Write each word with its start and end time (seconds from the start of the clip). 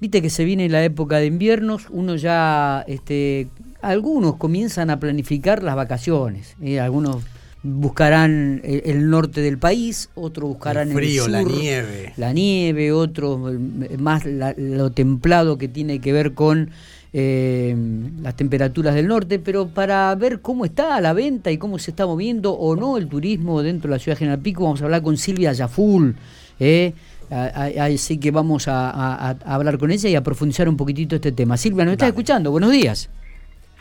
Viste 0.00 0.22
que 0.22 0.30
se 0.30 0.44
viene 0.44 0.68
la 0.68 0.82
época 0.82 1.18
de 1.18 1.26
inviernos, 1.26 1.88
uno 1.90 2.16
ya, 2.16 2.84
este, 2.88 3.48
algunos 3.82 4.36
comienzan 4.36 4.88
a 4.88 4.98
planificar 4.98 5.62
las 5.62 5.76
vacaciones, 5.76 6.56
¿eh? 6.62 6.80
algunos 6.80 7.22
buscarán 7.62 8.62
el, 8.64 9.10
norte 9.10 9.42
del 9.42 9.58
país, 9.58 10.08
otros 10.14 10.48
buscarán 10.48 10.88
el 10.88 10.94
frío, 10.94 11.26
el 11.26 11.32
la 11.32 11.42
nieve, 11.42 12.12
la 12.16 12.32
nieve, 12.32 12.92
otros 12.92 13.52
más 13.98 14.24
lo 14.24 14.90
templado 14.92 15.58
que 15.58 15.68
tiene 15.68 16.00
que 16.00 16.14
ver 16.14 16.32
con 16.32 16.70
eh, 17.12 17.76
las 18.22 18.36
temperaturas 18.36 18.94
del 18.94 19.08
norte, 19.08 19.38
pero 19.38 19.68
para 19.68 20.14
ver 20.14 20.40
cómo 20.40 20.64
está 20.64 20.98
la 21.02 21.12
venta 21.12 21.50
y 21.50 21.58
cómo 21.58 21.78
se 21.78 21.90
está 21.90 22.06
moviendo 22.06 22.52
o 22.52 22.76
no 22.76 22.96
el 22.96 23.08
turismo 23.08 23.62
dentro 23.62 23.90
de 23.90 23.96
la 23.96 23.98
ciudad 23.98 24.16
de 24.16 24.20
General 24.20 24.40
Pico, 24.40 24.64
vamos 24.64 24.80
a 24.80 24.84
hablar 24.84 25.02
con 25.02 25.18
Silvia 25.18 25.52
Yaful. 25.52 26.16
¿eh? 26.58 26.94
Así 27.30 28.18
que 28.18 28.30
vamos 28.30 28.66
a, 28.68 29.30
hablar 29.44 29.78
con 29.78 29.90
ella 29.90 30.08
y 30.08 30.16
a 30.16 30.22
profundizar 30.22 30.68
un 30.68 30.76
poquitito 30.76 31.14
este 31.16 31.32
tema. 31.32 31.56
Silvia, 31.56 31.84
¿nos 31.84 31.92
estás 31.92 32.08
escuchando? 32.08 32.50
Buenos 32.50 32.72
días. 32.72 33.10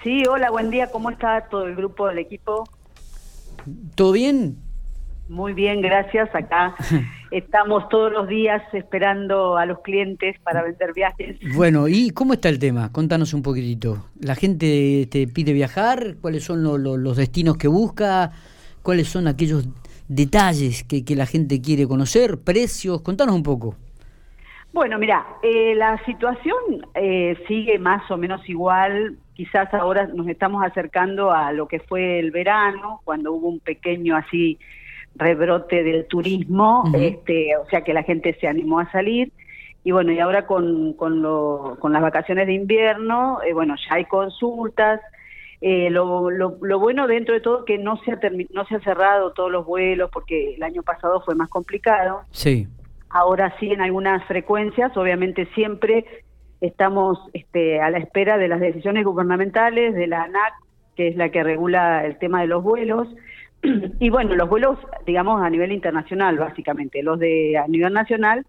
Sí, 0.04 0.24
hola, 0.30 0.50
buen 0.52 0.70
día. 0.70 0.88
¿Cómo 0.92 1.10
está 1.10 1.42
todo 1.50 1.66
el 1.66 1.76
grupo 1.76 2.08
del 2.08 2.20
equipo? 2.20 2.64
¿Todo 3.96 4.12
bien? 4.12 4.58
Muy 5.28 5.54
bien, 5.54 5.82
gracias. 5.82 6.34
Acá 6.34 6.76
estamos 7.32 7.90
todos 7.90 8.12
los 8.12 8.28
días 8.28 8.62
esperando 8.74 9.58
a 9.58 9.66
los 9.66 9.80
clientes 9.82 10.38
para 10.44 10.64
vender 10.64 10.94
viajes. 10.94 11.38
Bueno, 11.56 11.88
¿y 11.88 12.12
cómo 12.12 12.34
está 12.34 12.50
el 12.50 12.60
tema? 12.60 12.92
Contanos 12.92 13.34
un 13.34 13.42
poquitito. 13.42 14.06
¿La 14.20 14.36
gente 14.36 15.08
te 15.12 15.28
pide 15.28 15.54
viajar? 15.54 16.16
¿Cuáles 16.22 16.44
son 16.44 16.64
los 16.64 17.18
destinos 17.18 17.58
que 17.58 17.68
busca? 17.68 18.32
¿Cuáles 18.82 19.08
son 19.08 19.28
aquellos 19.28 19.68
detalles 20.10 20.84
que, 20.84 21.06
que 21.06 21.16
la 21.16 21.26
gente 21.26 21.62
quiere 21.62 21.88
conocer, 21.88 22.40
precios, 22.44 23.02
contanos 23.02 23.36
un 23.36 23.44
poco. 23.44 23.76
Bueno, 24.72 25.00
mira, 25.00 25.26
eh, 25.42 25.74
la 25.76 26.04
situación 26.06 26.58
eh, 26.94 27.36
sigue 27.48 27.80
más 27.80 28.10
o 28.12 28.18
menos 28.18 28.48
igual. 28.48 29.18
Quizás 29.34 29.74
ahora 29.74 30.08
nos 30.08 30.28
estamos 30.28 30.64
acercando 30.64 31.32
a 31.32 31.52
lo 31.54 31.68
que 31.68 31.80
fue 31.80 32.20
el 32.20 32.32
verano, 32.32 33.02
cuando 33.04 33.34
hubo 33.34 33.48
un 33.48 33.60
pequeño 33.60 34.16
así 34.16 34.60
rebrote 35.16 35.84
del 35.84 36.06
turismo, 36.08 36.84
este, 36.94 37.58
o 37.58 37.66
sea 37.70 37.82
que 37.82 37.94
la 37.94 38.04
gente 38.04 38.38
se 38.40 38.48
animó 38.48 38.80
a 38.80 38.92
salir. 38.92 39.32
Y 39.84 39.92
bueno, 39.92 40.12
y 40.12 40.20
ahora 40.20 40.46
con, 40.46 40.94
con, 40.94 41.22
lo, 41.22 41.78
con 41.80 41.94
las 41.94 42.02
vacaciones 42.02 42.46
de 42.46 42.54
invierno, 42.54 43.40
eh, 43.42 43.54
bueno, 43.54 43.76
ya 43.76 43.96
hay 43.96 44.06
consultas, 44.06 45.02
eh, 45.62 45.90
lo, 45.90 46.30
lo, 46.32 46.80
bueno 46.80 47.08
dentro 47.08 47.34
de 47.34 47.42
todo 47.42 47.66
que 47.66 47.78
no 47.78 47.98
se, 48.04 48.14
ha 48.14 48.20
no 48.52 48.66
se 48.66 48.76
ha 48.76 48.80
cerrado 48.80 49.34
todos 49.34 49.52
los 49.52 49.66
vuelos 49.66 50.10
porque 50.12 50.56
el 50.56 50.64
año 50.64 50.84
pasado 50.84 51.22
fue 51.22 51.36
más 51.36 51.50
complicado. 51.50 52.22
Sí. 52.32 52.68
Ahora 53.10 53.56
sí 53.60 53.72
en 53.72 53.82
algunas 53.82 54.26
frecuencias, 54.26 54.96
obviamente 54.96 55.48
siempre 55.56 56.06
estamos 56.62 57.20
este, 57.34 57.82
a 57.82 57.90
la 57.90 57.98
espera 57.98 58.38
de 58.38 58.48
las 58.48 58.60
decisiones 58.60 59.06
gubernamentales 59.06 59.96
de 59.96 60.08
la 60.08 60.24
ANAC, 60.24 60.54
que 60.96 61.08
es 61.10 61.16
la 61.16 61.30
que 61.30 61.44
regula 61.44 62.06
el 62.06 62.18
tema 62.18 62.42
de 62.42 62.48
los 62.48 62.64
vuelos. 62.64 63.08
Y 64.00 64.10
bueno, 64.10 64.36
los 64.36 64.48
vuelos, 64.48 64.78
digamos, 65.06 65.42
a 65.42 65.50
nivel 65.50 65.74
internacional, 65.74 66.38
básicamente. 66.38 67.04
Los 67.04 67.20
de 67.20 67.58
a 67.58 67.68
nivel 67.68 67.92
nacional 67.92 68.46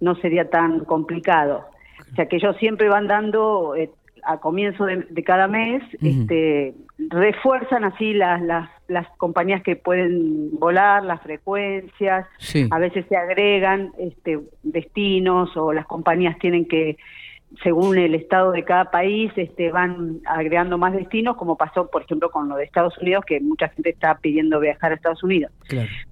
no 0.00 0.14
sería 0.16 0.50
tan 0.50 0.80
complicado. 0.84 1.64
O 2.12 2.14
sea 2.14 2.26
que 2.26 2.36
ellos 2.36 2.54
siempre 2.58 2.90
van 2.90 3.06
dando 3.06 3.74
eh, 3.74 3.90
a 4.24 4.38
comienzo 4.38 4.84
de, 4.84 5.24
cada 5.24 5.48
mes, 5.48 5.82
este, 6.00 6.74
refuerzan 6.98 7.84
así 7.84 8.12
las, 8.12 8.40
las, 8.42 8.70
las, 8.88 9.06
compañías 9.16 9.62
que 9.62 9.76
pueden 9.76 10.58
volar, 10.58 11.04
las 11.04 11.20
frecuencias, 11.22 12.26
a 12.70 12.78
veces 12.78 13.04
se 13.08 13.16
agregan 13.16 13.92
este, 13.98 14.40
destinos 14.62 15.56
o 15.56 15.72
las 15.72 15.86
compañías 15.86 16.38
tienen 16.38 16.66
que, 16.66 16.96
según 17.62 17.98
el 17.98 18.14
estado 18.14 18.52
de 18.52 18.64
cada 18.64 18.90
país, 18.90 19.32
este, 19.36 19.70
van 19.70 20.20
agregando 20.26 20.78
más 20.78 20.92
destinos, 20.92 21.36
como 21.36 21.56
pasó, 21.56 21.90
por 21.90 22.02
ejemplo, 22.02 22.30
con 22.30 22.48
lo 22.48 22.56
de 22.56 22.64
Estados 22.64 22.96
Unidos, 22.98 23.24
que 23.26 23.40
mucha 23.40 23.68
gente 23.68 23.90
está 23.90 24.16
pidiendo 24.18 24.60
viajar 24.60 24.92
a 24.92 24.94
Estados 24.94 25.22
Unidos. 25.22 25.52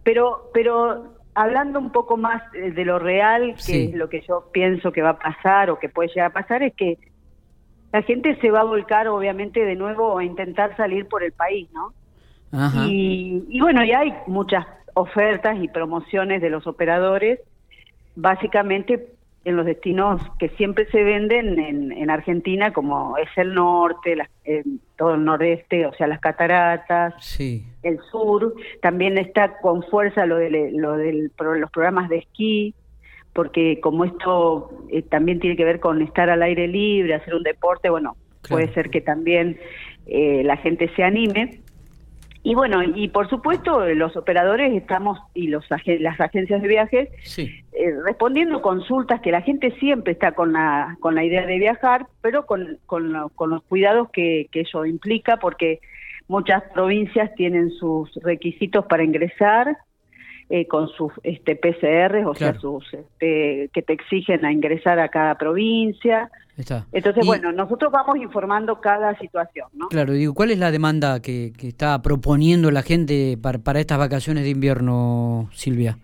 Pero, 0.03 0.51
pero 0.53 1.15
hablando 1.35 1.79
un 1.79 1.91
poco 1.91 2.17
más 2.17 2.43
eh, 2.55 2.73
de 2.73 2.85
lo 2.85 2.99
real, 2.99 3.55
que 3.65 3.85
es 3.85 3.95
lo 3.95 4.09
que 4.09 4.23
yo 4.27 4.49
pienso 4.53 4.93
que 4.93 5.03
va 5.03 5.11
a 5.11 5.19
pasar 5.19 5.71
o 5.71 5.79
que 5.79 5.89
puede 5.89 6.09
llegar 6.09 6.31
a 6.31 6.33
pasar, 6.33 6.63
es 6.63 6.75
que 6.75 6.99
la 7.93 8.03
gente 8.03 8.37
se 8.41 8.51
va 8.51 8.61
a 8.61 8.65
volcar 8.65 9.09
obviamente 9.09 9.65
de 9.65 9.75
nuevo 9.75 10.19
a 10.19 10.25
intentar 10.25 10.77
salir 10.77 11.07
por 11.07 11.23
el 11.23 11.33
país, 11.33 11.69
¿no? 11.73 11.93
Y, 12.89 13.61
bueno, 13.61 13.85
ya 13.85 14.01
hay 14.01 14.13
muchas 14.27 14.67
ofertas 14.95 15.57
y 15.63 15.69
promociones 15.69 16.43
de 16.43 16.51
los 16.51 16.67
operadores, 16.67 17.39
básicamente 18.17 19.09
en 19.45 19.57
los 19.57 19.65
destinos 19.65 20.21
que 20.39 20.49
siempre 20.51 20.87
se 20.91 21.03
venden 21.03 21.59
en, 21.59 22.11
Argentina, 22.11 22.73
como 22.73 23.17
es 23.19 23.29
el 23.37 23.55
norte, 23.55 24.17
todo 24.97 25.15
el 25.15 25.25
noreste, 25.25 25.87
o 25.87 25.95
sea, 25.95 26.09
las 26.09 26.21
cataratas, 26.21 27.15
sí. 27.21 27.65
el 27.85 28.01
sur, 28.11 28.53
también 28.83 29.17
está 29.17 29.59
con 29.61 29.85
fuerza 29.85 30.27
lo 30.27 30.37
de, 30.37 30.73
lo 30.73 30.97
de 30.97 31.31
los 31.39 31.71
programas 31.71 32.09
de 32.09 32.19
esquí, 32.19 32.75
porque 33.33 33.81
como 33.81 34.05
esto 34.05 34.71
eh, 34.91 35.03
también 35.03 35.41
tiene 35.41 35.57
que 35.57 35.65
ver 35.65 35.81
con 35.81 36.03
estar 36.03 36.31
al 36.31 36.43
aire 36.43 36.67
libre, 36.69 37.15
hacer 37.15 37.35
un 37.35 37.43
deporte, 37.43 37.91
bueno, 37.91 38.17
puede 38.49 38.73
ser 38.75 38.91
que 38.91 39.01
también 39.01 39.59
eh, 40.07 40.43
la 40.45 40.57
gente 40.57 40.91
se 40.97 41.05
anime. 41.05 41.61
Y 42.43 42.55
bueno, 42.55 42.83
y 42.83 43.09
por 43.09 43.29
supuesto 43.29 43.85
los 43.95 44.17
operadores 44.17 44.73
estamos 44.75 45.19
y 45.35 45.49
los 45.49 45.67
las 46.01 46.19
agencias 46.21 46.63
de 46.63 46.69
viajes 46.69 47.09
eh, 47.37 47.95
respondiendo 48.03 48.63
consultas 48.63 49.21
que 49.21 49.31
la 49.31 49.43
gente 49.43 49.73
siempre 49.73 50.15
está 50.15 50.33
con 50.33 50.55
la 50.55 50.97
con 51.01 51.15
la 51.15 51.23
idea 51.23 51.45
de 51.45 51.59
viajar, 51.59 52.07
pero 52.23 52.47
con, 52.47 52.79
con, 52.87 53.13
los 53.13 53.63
cuidados 53.65 54.09
que, 54.11 54.49
que 54.51 54.63
eso 54.63 54.87
implica, 54.87 55.37
porque 55.37 55.81
muchas 56.29 56.63
provincias 56.73 57.35
tienen 57.35 57.71
sus 57.73 58.11
requisitos 58.23 58.87
para 58.87 59.05
ingresar 59.05 59.77
eh, 60.53 60.67
con 60.67 60.89
sus 60.89 61.13
este, 61.23 61.55
PCR, 61.55 62.27
o 62.27 62.35
sea, 62.35 62.55
sus 62.55 62.85
este, 62.93 63.71
que 63.73 63.83
te 63.83 63.93
exigen 63.93 64.45
a 64.45 64.51
ingresar 64.51 64.99
a 64.99 65.09
cada 65.09 65.37
provincia. 65.37 66.29
Entonces, 66.91 67.25
bueno, 67.25 67.53
nosotros 67.53 67.93
vamos 67.93 68.17
informando 68.17 68.81
cada 68.81 69.17
situación, 69.19 69.69
¿no? 69.75 69.87
Claro, 69.87 70.13
digo, 70.13 70.35
¿cuál 70.35 70.51
es 70.51 70.59
la 70.59 70.73
demanda 70.73 71.23
que, 71.23 71.53
está 71.63 72.03
proponiendo 72.03 72.73
la 72.73 72.83
gente 72.83 73.39
para, 73.41 73.79
estas 73.79 73.99
vacaciones 73.99 74.43
de 74.43 74.51
invierno, 74.51 75.49
Silvia? 75.53 75.99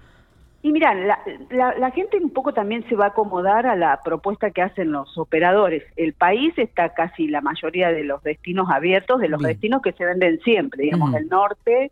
Y 0.62 0.70
mira, 0.70 0.94
la, 0.94 1.18
la, 1.50 1.90
gente 1.90 2.16
un 2.16 2.30
poco 2.30 2.54
también 2.54 2.88
se 2.88 2.94
va 2.94 3.06
a 3.06 3.08
acomodar 3.08 3.66
a 3.66 3.74
la 3.74 3.98
propuesta 4.04 4.52
que 4.52 4.62
hacen 4.62 4.92
los 4.92 5.18
operadores. 5.18 5.82
El 5.96 6.12
país 6.12 6.54
está 6.56 6.94
casi 6.94 7.26
la 7.26 7.40
mayoría 7.40 7.90
de 7.90 8.04
los 8.04 8.22
destinos 8.22 8.68
abiertos, 8.70 9.20
de 9.20 9.28
los 9.28 9.42
destinos 9.42 9.82
que 9.82 9.90
se 9.92 10.04
venden 10.04 10.38
siempre, 10.44 10.84
digamos, 10.84 11.14
el 11.16 11.26
norte, 11.26 11.90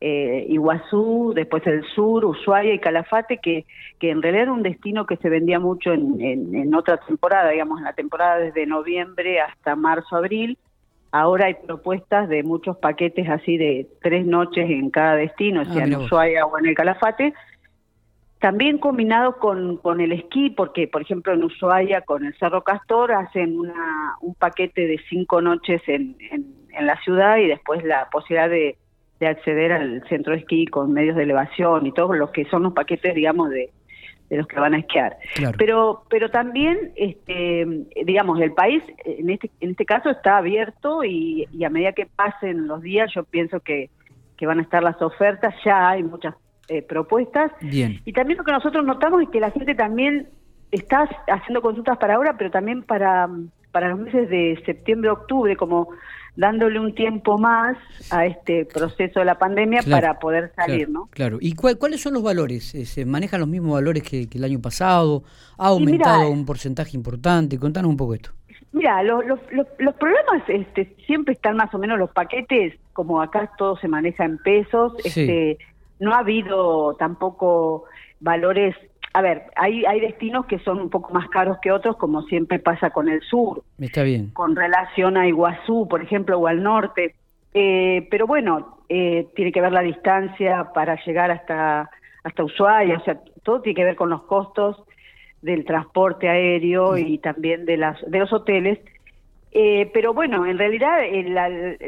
eh, 0.00 0.46
Iguazú, 0.48 1.32
después 1.34 1.66
el 1.66 1.84
sur, 1.94 2.24
Ushuaia 2.24 2.74
y 2.74 2.78
Calafate, 2.78 3.38
que, 3.38 3.64
que 3.98 4.10
en 4.10 4.22
realidad 4.22 4.44
era 4.44 4.52
un 4.52 4.62
destino 4.62 5.06
que 5.06 5.16
se 5.16 5.28
vendía 5.28 5.60
mucho 5.60 5.92
en, 5.92 6.20
en, 6.20 6.74
otra 6.74 6.98
temporada, 6.98 7.50
digamos, 7.50 7.78
en 7.78 7.84
la 7.84 7.92
temporada 7.92 8.38
desde 8.38 8.66
noviembre 8.66 9.40
hasta 9.40 9.76
marzo, 9.76 10.16
abril. 10.16 10.58
Ahora 11.12 11.46
hay 11.46 11.54
propuestas 11.54 12.28
de 12.28 12.42
muchos 12.42 12.76
paquetes 12.78 13.28
así 13.28 13.56
de 13.56 13.86
tres 14.02 14.26
noches 14.26 14.68
en 14.68 14.90
cada 14.90 15.14
destino, 15.14 15.60
ah, 15.60 15.72
sea 15.72 15.84
en 15.84 15.94
Ushuaia 15.94 16.44
o 16.44 16.58
en 16.58 16.66
el 16.66 16.74
Calafate, 16.74 17.32
también 18.40 18.78
combinado 18.78 19.38
con, 19.38 19.76
con 19.76 20.00
el 20.00 20.12
esquí, 20.12 20.50
porque 20.50 20.88
por 20.88 21.02
ejemplo 21.02 21.32
en 21.32 21.44
Ushuaia 21.44 22.00
con 22.00 22.26
el 22.26 22.34
Cerro 22.34 22.62
Castor 22.62 23.12
hacen 23.12 23.58
una, 23.58 24.16
un 24.20 24.34
paquete 24.34 24.86
de 24.88 25.00
cinco 25.08 25.40
noches 25.40 25.80
en, 25.86 26.16
en 26.76 26.86
la 26.86 27.00
ciudad 27.02 27.38
y 27.38 27.46
después 27.46 27.84
la 27.84 28.08
posibilidad 28.10 28.50
de 28.50 28.76
de 29.20 29.26
acceder 29.26 29.72
al 29.72 30.02
centro 30.08 30.32
de 30.32 30.40
esquí 30.40 30.66
con 30.66 30.92
medios 30.92 31.16
de 31.16 31.22
elevación 31.22 31.86
y 31.86 31.92
todos 31.92 32.16
los 32.16 32.30
que 32.30 32.44
son 32.46 32.64
los 32.64 32.72
paquetes, 32.72 33.14
digamos, 33.14 33.50
de, 33.50 33.70
de 34.28 34.36
los 34.36 34.46
que 34.46 34.58
van 34.58 34.74
a 34.74 34.78
esquiar. 34.78 35.16
Pero, 35.58 36.04
pero 36.08 36.30
también, 36.30 36.92
este, 36.96 37.66
digamos, 38.04 38.40
el 38.40 38.52
país 38.52 38.82
en 39.04 39.30
este, 39.30 39.50
en 39.60 39.70
este 39.70 39.84
caso 39.84 40.10
está 40.10 40.38
abierto 40.38 41.04
y, 41.04 41.46
y 41.52 41.64
a 41.64 41.70
medida 41.70 41.92
que 41.92 42.06
pasen 42.06 42.66
los 42.66 42.82
días, 42.82 43.12
yo 43.14 43.24
pienso 43.24 43.60
que, 43.60 43.90
que 44.36 44.46
van 44.46 44.58
a 44.58 44.62
estar 44.62 44.82
las 44.82 45.00
ofertas, 45.00 45.54
ya 45.64 45.90
hay 45.90 46.02
muchas 46.02 46.34
eh, 46.68 46.82
propuestas. 46.82 47.52
Bien. 47.60 48.00
Y 48.04 48.12
también 48.12 48.38
lo 48.38 48.44
que 48.44 48.52
nosotros 48.52 48.84
notamos 48.84 49.22
es 49.22 49.28
que 49.28 49.40
la 49.40 49.50
gente 49.50 49.74
también 49.74 50.28
está 50.70 51.08
haciendo 51.28 51.62
consultas 51.62 51.98
para 51.98 52.16
ahora, 52.16 52.36
pero 52.36 52.50
también 52.50 52.82
para, 52.82 53.28
para 53.74 53.88
los 53.88 53.98
meses 53.98 54.30
de 54.30 54.62
septiembre, 54.64 55.10
octubre, 55.10 55.56
como 55.56 55.88
dándole 56.36 56.78
un 56.78 56.94
tiempo 56.94 57.38
más 57.38 57.76
a 58.12 58.24
este 58.24 58.66
proceso 58.66 59.18
de 59.18 59.26
la 59.26 59.36
pandemia 59.36 59.82
para 59.82 60.20
poder 60.20 60.52
salir, 60.54 60.88
¿no? 60.88 61.08
Claro. 61.10 61.38
¿Y 61.40 61.54
cuáles 61.54 62.00
son 62.00 62.14
los 62.14 62.22
valores? 62.22 62.72
Eh, 62.76 62.84
¿Se 62.84 63.04
manejan 63.04 63.40
los 63.40 63.48
mismos 63.48 63.72
valores 63.72 64.04
que, 64.04 64.28
el 64.32 64.44
año 64.44 64.60
pasado? 64.60 65.24
¿Ha 65.58 65.66
aumentado 65.66 66.30
un 66.30 66.46
porcentaje 66.46 66.96
importante? 66.96 67.58
Contanos 67.58 67.90
un 67.90 67.96
poco 67.96 68.14
esto. 68.14 68.30
Mira, 68.70 69.02
los, 69.02 69.26
los, 69.26 69.40
los, 69.50 69.94
problemas 69.96 70.42
este, 70.46 70.94
siempre 71.04 71.34
están 71.34 71.56
más 71.56 71.74
o 71.74 71.78
menos 71.78 71.98
los 71.98 72.10
paquetes, 72.10 72.74
como 72.92 73.20
acá 73.20 73.50
todo 73.58 73.76
se 73.78 73.88
maneja 73.88 74.24
en 74.24 74.38
pesos, 74.38 74.94
este, 75.04 75.58
no 75.98 76.14
ha 76.14 76.18
habido 76.18 76.94
tampoco 76.94 77.86
valores 78.20 78.76
a 79.16 79.22
ver, 79.22 79.44
hay, 79.54 79.84
hay 79.84 80.00
destinos 80.00 80.44
que 80.46 80.58
son 80.58 80.80
un 80.80 80.90
poco 80.90 81.14
más 81.14 81.28
caros 81.28 81.58
que 81.62 81.70
otros, 81.70 81.96
como 81.96 82.22
siempre 82.22 82.58
pasa 82.58 82.90
con 82.90 83.08
el 83.08 83.20
sur. 83.22 83.62
Está 83.78 84.02
bien. 84.02 84.30
Con 84.32 84.56
relación 84.56 85.16
a 85.16 85.28
Iguazú, 85.28 85.86
por 85.88 86.02
ejemplo, 86.02 86.36
o 86.36 86.48
al 86.48 86.64
norte. 86.64 87.14
Eh, 87.54 88.08
pero 88.10 88.26
bueno, 88.26 88.78
eh, 88.88 89.28
tiene 89.36 89.52
que 89.52 89.60
ver 89.60 89.70
la 89.70 89.82
distancia 89.82 90.72
para 90.74 90.96
llegar 91.04 91.30
hasta, 91.30 91.88
hasta 92.24 92.44
Ushuaia, 92.44 92.96
o 92.96 93.04
sea, 93.04 93.20
todo 93.44 93.60
tiene 93.60 93.76
que 93.76 93.84
ver 93.84 93.94
con 93.94 94.10
los 94.10 94.24
costos 94.24 94.82
del 95.42 95.64
transporte 95.64 96.28
aéreo 96.28 96.96
y 96.96 97.18
también 97.18 97.66
de, 97.66 97.76
las, 97.76 97.98
de 98.10 98.18
los 98.18 98.32
hoteles. 98.32 98.80
Eh, 99.56 99.88
pero 99.94 100.12
bueno, 100.12 100.46
en 100.46 100.58
realidad, 100.58 100.98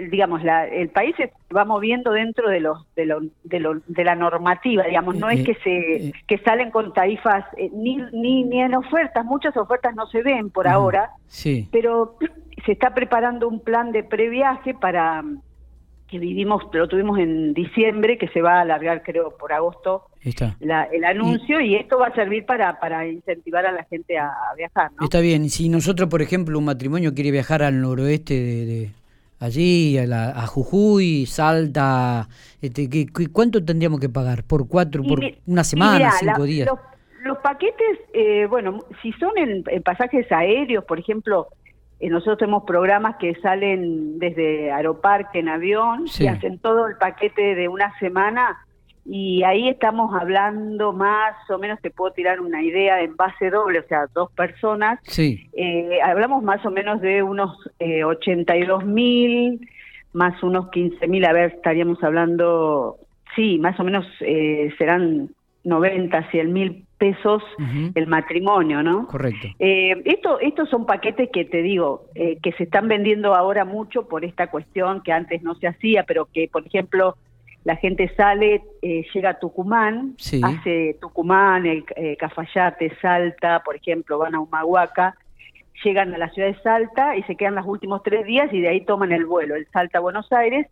digamos, 0.08 0.44
la, 0.44 0.68
el 0.68 0.88
país 0.88 1.16
se 1.16 1.32
va 1.54 1.64
moviendo 1.64 2.12
dentro 2.12 2.48
de 2.48 2.60
los 2.60 2.86
de, 2.94 3.06
lo, 3.06 3.22
de, 3.42 3.58
lo, 3.58 3.80
de 3.88 4.04
la 4.04 4.14
normativa, 4.14 4.84
digamos, 4.84 5.16
no 5.16 5.28
es 5.28 5.44
que 5.44 5.54
se 5.56 6.12
que 6.28 6.38
salen 6.44 6.70
con 6.70 6.92
tarifas 6.92 7.44
ni, 7.72 7.96
ni 8.12 8.44
ni 8.44 8.60
en 8.60 8.76
ofertas, 8.76 9.24
muchas 9.24 9.56
ofertas 9.56 9.96
no 9.96 10.06
se 10.06 10.22
ven 10.22 10.50
por 10.50 10.68
ahora, 10.68 11.10
sí. 11.26 11.68
pero 11.72 12.16
se 12.64 12.70
está 12.70 12.94
preparando 12.94 13.48
un 13.48 13.58
plan 13.58 13.90
de 13.90 14.04
previaje 14.04 14.72
para 14.72 15.24
que 16.08 16.18
vivimos, 16.18 16.62
lo 16.72 16.88
tuvimos 16.88 17.18
en 17.18 17.52
diciembre, 17.54 18.18
que 18.18 18.28
se 18.28 18.40
va 18.40 18.58
a 18.58 18.60
alargar 18.62 19.02
creo 19.02 19.36
por 19.36 19.52
agosto 19.52 20.04
el 20.60 21.04
anuncio 21.04 21.60
y, 21.60 21.76
esto 21.76 21.98
va 21.98 22.08
a 22.08 22.14
servir 22.14 22.44
para, 22.44 22.80
para 22.80 23.06
incentivar 23.06 23.64
a 23.66 23.72
la 23.72 23.84
gente 23.84 24.18
a, 24.18 24.32
viajar. 24.56 24.90
¿no? 24.98 25.04
Está 25.04 25.20
bien, 25.20 25.48
si 25.50 25.68
nosotros 25.68 26.08
por 26.08 26.22
ejemplo 26.22 26.58
un 26.58 26.64
matrimonio 26.64 27.14
quiere 27.14 27.30
viajar 27.30 27.62
al 27.62 27.80
noroeste 27.80 28.34
de, 28.34 28.90
allí, 29.38 29.96
a, 29.98 30.46
Jujuy, 30.46 31.26
Salta, 31.26 32.28
este, 32.60 32.90
¿qué, 32.90 33.06
¿cuánto 33.32 33.64
tendríamos 33.64 34.00
que 34.00 34.08
pagar? 34.08 34.42
¿Por 34.42 34.66
cuatro, 34.68 35.02
por 35.04 35.20
una 35.46 35.62
semana, 35.62 36.10
cinco 36.12 36.42
días? 36.44 36.68
Los, 37.22 37.38
paquetes, 37.38 37.98
eh, 38.14 38.46
bueno, 38.48 38.84
si 39.02 39.12
son 39.12 39.32
en 39.36 39.82
pasajes 39.82 40.30
aéreos, 40.30 40.84
por 40.84 40.98
ejemplo, 40.98 41.48
nosotros 42.00 42.38
tenemos 42.38 42.64
programas 42.64 43.16
que 43.16 43.34
salen 43.36 44.18
desde 44.18 44.70
Aeroparque 44.70 45.38
en 45.38 45.48
avión 45.48 46.04
y 46.18 46.26
hacen 46.26 46.58
todo 46.58 46.86
el 46.86 46.96
paquete 46.96 47.54
de 47.54 47.68
una 47.68 47.98
semana 47.98 48.66
y 49.08 49.44
ahí 49.44 49.68
estamos 49.68 50.12
hablando 50.20 50.92
más 50.92 51.34
o 51.48 51.58
menos, 51.58 51.80
te 51.80 51.90
puedo 51.90 52.12
tirar 52.12 52.40
una 52.40 52.62
idea 52.62 53.00
en 53.02 53.14
base 53.14 53.50
doble, 53.50 53.78
o 53.78 53.86
sea, 53.86 54.06
dos 54.12 54.32
personas. 54.32 54.98
Sí. 55.04 55.48
Eh, 55.52 56.00
hablamos 56.02 56.42
más 56.42 56.64
o 56.66 56.70
menos 56.70 57.00
de 57.00 57.22
unos 57.22 57.56
eh, 57.78 58.02
82 58.02 58.84
mil, 58.84 59.60
más 60.12 60.42
unos 60.42 60.70
15 60.70 61.06
mil, 61.06 61.24
a 61.24 61.32
ver, 61.32 61.52
estaríamos 61.52 62.02
hablando, 62.02 62.96
sí, 63.36 63.58
más 63.58 63.78
o 63.78 63.84
menos 63.84 64.04
eh, 64.20 64.74
serán 64.76 65.30
90, 65.62 66.30
100 66.30 66.52
mil 66.52 66.85
pesos 66.98 67.42
el 67.94 68.06
matrimonio, 68.06 68.82
¿no? 68.82 69.06
Correcto. 69.06 69.48
Eh, 69.58 70.02
esto, 70.04 70.40
estos 70.40 70.68
son 70.70 70.86
paquetes 70.86 71.28
que 71.32 71.44
te 71.44 71.62
digo, 71.62 72.06
eh, 72.14 72.38
que 72.42 72.52
se 72.52 72.64
están 72.64 72.88
vendiendo 72.88 73.34
ahora 73.34 73.64
mucho 73.64 74.08
por 74.08 74.24
esta 74.24 74.48
cuestión 74.48 75.02
que 75.02 75.12
antes 75.12 75.42
no 75.42 75.54
se 75.56 75.66
hacía, 75.66 76.04
pero 76.04 76.26
que, 76.32 76.48
por 76.50 76.66
ejemplo, 76.66 77.16
la 77.64 77.76
gente 77.76 78.10
sale, 78.16 78.62
eh, 78.82 79.04
llega 79.12 79.30
a 79.30 79.38
Tucumán, 79.38 80.14
hace 80.42 80.96
Tucumán, 81.00 81.66
el, 81.66 81.84
Cafayate, 82.18 82.96
Salta, 83.00 83.62
por 83.64 83.76
ejemplo, 83.76 84.18
van 84.18 84.34
a 84.34 84.40
Humahuaca, 84.40 85.16
llegan 85.84 86.14
a 86.14 86.18
la 86.18 86.30
ciudad 86.30 86.48
de 86.48 86.62
Salta 86.62 87.16
y 87.16 87.22
se 87.24 87.36
quedan 87.36 87.56
los 87.56 87.66
últimos 87.66 88.02
tres 88.02 88.24
días 88.24 88.52
y 88.52 88.60
de 88.60 88.68
ahí 88.68 88.80
toman 88.82 89.12
el 89.12 89.26
vuelo, 89.26 89.56
el 89.56 89.66
Salta 89.72 89.98
a 89.98 90.00
Buenos 90.00 90.32
Aires, 90.32 90.68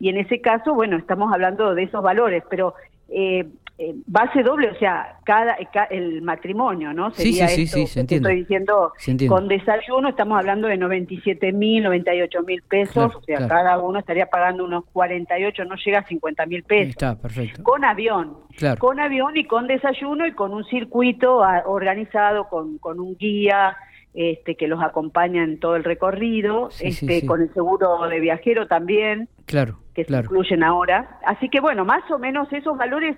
y 0.00 0.08
en 0.08 0.16
ese 0.16 0.40
caso, 0.40 0.74
bueno, 0.74 0.96
estamos 0.96 1.32
hablando 1.32 1.74
de 1.74 1.84
esos 1.84 2.02
valores, 2.02 2.42
pero 2.48 2.74
eh, 3.08 3.46
eh, 3.80 3.94
base 4.06 4.42
doble, 4.42 4.70
o 4.70 4.74
sea, 4.74 5.18
cada, 5.24 5.56
el 5.90 6.20
matrimonio, 6.22 6.92
¿no? 6.92 7.12
Sería 7.12 7.46
sí, 7.46 7.68
sí, 7.68 7.86
sí, 7.86 8.00
Estoy 8.00 8.36
diciendo, 8.40 8.92
con 9.28 9.46
desayuno 9.46 10.08
estamos 10.08 10.36
hablando 10.36 10.66
de 10.66 10.76
97 10.76 11.52
mil, 11.52 11.84
98 11.84 12.42
mil 12.42 12.60
pesos, 12.62 13.14
o 13.14 13.22
sea, 13.22 13.46
cada 13.46 13.78
uno 13.78 14.00
estaría 14.00 14.26
pagando 14.26 14.64
unos 14.64 14.84
48, 14.92 15.64
no 15.64 15.76
llega 15.76 16.00
a 16.00 16.08
50 16.08 16.46
mil 16.46 16.64
pesos. 16.64 16.90
Está, 16.90 17.16
perfecto. 17.16 17.62
Con 17.62 17.84
avión, 17.84 18.38
con 18.80 18.98
avión 18.98 19.36
y 19.36 19.44
con 19.44 19.68
desayuno 19.68 20.26
y 20.26 20.32
con 20.32 20.52
un 20.52 20.64
circuito 20.64 21.44
ah, 21.44 21.62
organizado, 21.64 22.48
con, 22.48 22.78
con 22.78 22.98
un 22.98 23.16
guía, 23.16 23.76
este, 24.12 24.56
que 24.56 24.66
los 24.66 24.82
acompaña 24.82 25.44
en 25.44 25.60
todo 25.60 25.76
el 25.76 25.84
recorrido, 25.84 26.70
este, 26.80 27.24
con 27.24 27.42
el 27.42 27.54
seguro 27.54 28.08
de 28.08 28.18
viajero 28.18 28.66
también, 28.66 29.28
claro, 29.46 29.78
que 29.94 30.02
se 30.02 30.12
incluyen 30.16 30.64
ahora. 30.64 31.20
Así 31.24 31.48
que 31.48 31.60
bueno, 31.60 31.84
más 31.84 32.10
o 32.10 32.18
menos 32.18 32.52
esos 32.52 32.76
valores 32.76 33.16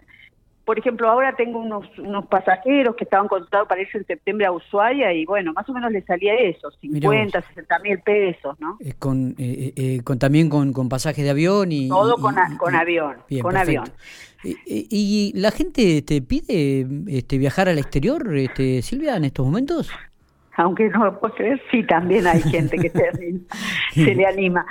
por 0.65 0.79
ejemplo, 0.79 1.09
ahora 1.09 1.35
tengo 1.37 1.59
unos, 1.59 1.87
unos 1.99 2.27
pasajeros 2.27 2.95
que 2.97 3.05
estaban 3.05 3.29
contratados 3.29 3.69
para 3.69 3.81
irse 3.81 3.99
en 3.99 4.07
septiembre 4.07 4.47
a 4.47 4.53
Ushuaia 4.53 5.13
y 5.13 5.25
bueno, 5.25 5.53
más 5.53 5.69
o 5.69 5.73
menos 5.73 5.91
les 5.91 6.05
salía 6.05 6.35
eso, 6.35 6.71
50, 6.71 7.43
60 7.43 7.79
mil 7.81 7.99
pesos, 8.01 8.59
¿no? 8.61 8.77
Eh, 8.81 8.95
con, 8.99 9.35
eh, 9.39 9.73
eh, 9.77 10.01
con 10.05 10.19
También 10.19 10.49
con, 10.49 10.73
con 10.73 10.89
pasajes 10.89 11.25
de 11.25 11.31
avión 11.31 11.73
y... 11.73 11.89
Todo 11.89 12.17
con, 12.17 12.37
con 12.59 12.75
avión, 12.75 13.17
con 13.43 13.57
avión. 13.57 13.85
¿Y, 14.43 15.33
la 15.35 15.51
gente 15.51 16.03
te 16.03 16.23
pide 16.23 16.87
este, 17.09 17.37
viajar 17.37 17.69
al 17.69 17.79
exterior, 17.79 18.37
este, 18.37 18.81
Silvia, 18.83 19.17
en 19.17 19.25
estos 19.25 19.45
momentos? 19.45 19.91
Aunque 20.57 20.89
no 20.89 21.05
lo 21.05 21.21
puedo 21.21 21.35
creer, 21.35 21.61
sí 21.71 21.83
también 21.85 22.27
hay 22.27 22.43
gente 22.43 22.77
que 22.77 22.91
se, 23.95 24.15
le 24.15 24.27
anima. 24.27 24.67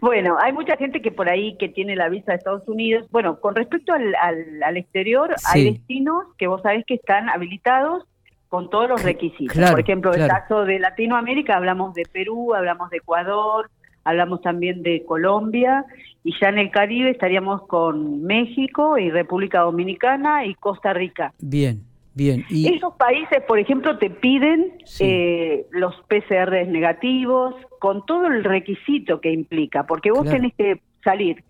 Bueno, 0.00 0.36
hay 0.40 0.52
mucha 0.52 0.76
gente 0.76 1.02
que 1.02 1.10
por 1.10 1.28
ahí 1.28 1.56
que 1.58 1.68
tiene 1.68 1.96
la 1.96 2.08
visa 2.08 2.32
de 2.32 2.38
Estados 2.38 2.66
Unidos. 2.68 3.06
Bueno, 3.10 3.40
con 3.40 3.54
respecto 3.54 3.92
al, 3.92 4.14
al, 4.62 4.76
exterior, 4.76 5.34
hay 5.52 5.72
destinos 5.72 6.24
que 6.38 6.46
vos 6.46 6.62
sabés 6.62 6.84
que 6.86 6.94
están 6.94 7.28
habilitados 7.28 8.04
con 8.48 8.70
todos 8.70 8.88
los 8.88 9.02
requisitos. 9.02 9.70
por 9.70 9.80
ejemplo, 9.80 10.14
en 10.14 10.22
el 10.22 10.28
caso 10.28 10.64
de 10.64 10.78
Latinoamérica 10.78 11.56
hablamos 11.56 11.94
de 11.94 12.04
Perú, 12.10 12.54
hablamos 12.54 12.88
de 12.90 12.98
Ecuador, 12.98 13.68
hablamos 14.04 14.42
también 14.42 14.82
de 14.82 15.04
Colombia 15.04 15.84
y 16.22 16.32
ya 16.40 16.50
en 16.50 16.58
el 16.58 16.70
Caribe 16.70 17.10
estaríamos 17.10 17.66
con 17.66 18.22
México 18.22 18.96
y 18.96 19.10
República 19.10 19.60
Dominicana 19.60 20.46
y 20.46 20.54
Costa 20.54 20.92
Rica. 20.92 21.32
Bien. 21.40 21.82
Bien. 22.14 22.44
Y... 22.48 22.72
Esos 22.74 22.94
países, 22.94 23.42
por 23.46 23.58
ejemplo, 23.58 23.98
te 23.98 24.08
piden 24.08 24.72
eh, 25.00 25.66
los 25.70 25.94
PCR 26.08 26.66
negativos 26.68 27.54
con 27.80 28.06
todo 28.06 28.26
el 28.26 28.44
requisito 28.44 29.20
que 29.20 29.32
implica, 29.32 29.84
porque 29.84 30.10
vos 30.12 30.24
tenés 30.24 30.54
que 30.54 30.80
salir 31.02 31.42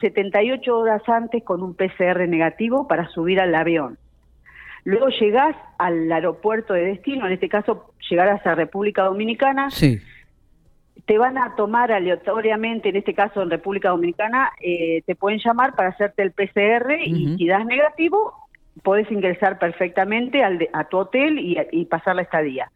78 0.00 0.76
horas 0.76 1.02
antes 1.08 1.42
con 1.42 1.62
un 1.62 1.74
PCR 1.74 2.28
negativo 2.28 2.86
para 2.86 3.08
subir 3.08 3.40
al 3.40 3.54
avión. 3.54 3.98
Luego 4.84 5.08
llegás 5.08 5.56
al 5.78 6.10
aeropuerto 6.10 6.74
de 6.74 6.84
destino, 6.84 7.26
en 7.26 7.32
este 7.32 7.48
caso 7.48 7.92
llegarás 8.08 8.46
a 8.46 8.54
República 8.54 9.04
Dominicana. 9.04 9.70
Sí. 9.70 10.00
Te 11.06 11.18
van 11.18 11.38
a 11.38 11.54
tomar 11.56 11.92
aleatoriamente, 11.92 12.90
en 12.90 12.96
este 12.96 13.14
caso 13.14 13.42
en 13.42 13.50
República 13.50 13.90
Dominicana, 13.90 14.52
eh, 14.60 15.02
te 15.06 15.16
pueden 15.16 15.40
llamar 15.44 15.74
para 15.74 15.90
hacerte 15.90 16.22
el 16.22 16.32
PCR 16.32 17.00
y 17.04 17.36
si 17.36 17.46
das 17.46 17.66
negativo, 17.66 18.39
podés 18.82 19.10
ingresar 19.10 19.58
perfectamente 19.58 20.42
al 20.42 20.68
a 20.72 20.84
tu 20.84 20.98
hotel 20.98 21.38
y, 21.38 21.84
pasar 21.86 22.16
la 22.16 22.22
estadía. 22.22 22.70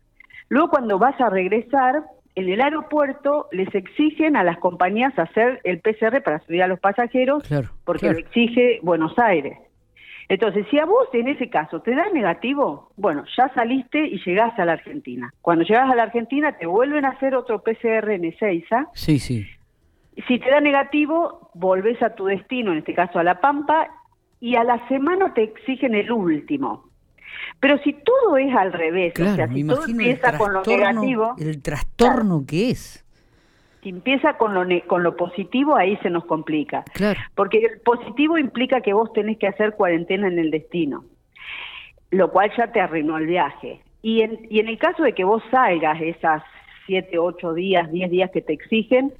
Luego 0.48 0.70
cuando 0.70 0.98
vas 0.98 1.20
a 1.20 1.30
regresar, 1.30 2.04
en 2.34 2.48
el 2.48 2.60
aeropuerto 2.60 3.48
les 3.52 3.72
exigen 3.74 4.36
a 4.36 4.44
las 4.44 4.58
compañías 4.58 5.16
hacer 5.18 5.60
el 5.64 5.80
PCR 5.80 6.22
para 6.22 6.40
subir 6.40 6.62
a 6.62 6.66
los 6.66 6.80
pasajeros, 6.80 7.44
porque 7.84 8.12
lo 8.12 8.18
exige 8.18 8.80
Buenos 8.82 9.18
Aires. 9.18 9.58
Entonces, 10.28 10.66
si 10.70 10.78
a 10.78 10.86
vos 10.86 11.08
en 11.12 11.28
ese 11.28 11.50
caso 11.50 11.80
te 11.80 11.94
da 11.94 12.08
negativo, 12.12 12.90
bueno, 12.96 13.24
ya 13.36 13.52
saliste 13.54 14.06
y 14.06 14.22
llegás 14.24 14.58
a 14.58 14.64
la 14.64 14.72
Argentina. 14.72 15.32
Cuando 15.42 15.64
llegas 15.64 15.90
a 15.90 15.94
la 15.94 16.04
Argentina 16.04 16.56
te 16.56 16.66
vuelven 16.66 17.04
a 17.04 17.10
hacer 17.10 17.34
otro 17.34 17.62
PCR 17.62 18.10
en 18.10 18.24
Ezeiza. 18.24 18.88
Sí, 18.94 19.18
sí. 19.18 19.46
Si 20.26 20.38
te 20.38 20.50
da 20.50 20.60
negativo, 20.60 21.50
volvés 21.54 22.00
a 22.02 22.14
tu 22.14 22.26
destino, 22.26 22.72
en 22.72 22.78
este 22.78 22.94
caso 22.94 23.18
a 23.18 23.24
La 23.24 23.40
Pampa, 23.40 23.88
y 24.44 24.56
a 24.56 24.62
la 24.62 24.86
semana 24.88 25.32
te 25.32 25.42
exigen 25.42 25.94
el 25.94 26.12
último. 26.12 26.84
Pero 27.60 27.78
si 27.78 27.94
todo 27.94 28.36
es 28.36 28.54
al 28.54 28.74
revés, 28.74 29.14
o 29.18 29.34
sea, 29.34 29.48
si 29.48 29.66
todo 29.66 29.86
empieza 29.86 30.36
con 30.36 30.52
lo 30.52 30.62
negativo, 30.62 31.34
el 31.38 31.62
trastorno 31.62 32.44
que 32.46 32.68
es. 32.68 33.02
Si 33.82 33.88
empieza 33.88 34.36
con 34.36 34.52
lo 34.52 34.66
con 34.86 35.02
lo 35.02 35.16
positivo, 35.16 35.76
ahí 35.76 35.96
se 36.02 36.10
nos 36.10 36.26
complica. 36.26 36.84
Claro. 36.92 37.18
Porque 37.34 37.56
el 37.56 37.80
positivo 37.80 38.36
implica 38.36 38.82
que 38.82 38.92
vos 38.92 39.10
tenés 39.14 39.38
que 39.38 39.46
hacer 39.46 39.76
cuarentena 39.76 40.28
en 40.28 40.38
el 40.38 40.50
destino, 40.50 41.06
lo 42.10 42.30
cual 42.30 42.52
ya 42.54 42.70
te 42.70 42.82
arruinó 42.82 43.16
el 43.16 43.26
viaje. 43.26 43.80
Y 44.02 44.20
en, 44.20 44.46
y 44.50 44.60
en 44.60 44.68
el 44.68 44.76
caso 44.76 45.04
de 45.04 45.14
que 45.14 45.24
vos 45.24 45.42
salgas 45.50 46.02
esas 46.02 46.42
siete, 46.86 47.18
ocho 47.18 47.54
días, 47.54 47.90
diez 47.90 48.10
días 48.10 48.30
que 48.30 48.40
te 48.40 48.52
exigen. 48.52 49.12